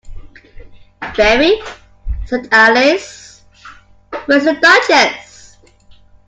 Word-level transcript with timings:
‘Very,’ 1.15 1.61
said 2.25 2.47
Alice: 2.51 3.43
‘—where’s 4.25 4.45
the 4.45 4.55
Duchess?’ 4.55 5.59